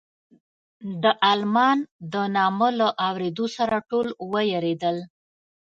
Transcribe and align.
د 1.03 1.05
المان 1.31 1.77
د 2.13 2.15
نامه 2.35 2.69
له 2.79 2.87
اورېدو 3.07 3.45
سره 3.57 3.75
ټول 3.89 4.07
وېرېدل. 4.31 4.97